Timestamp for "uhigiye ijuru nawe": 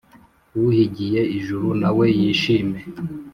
0.67-2.05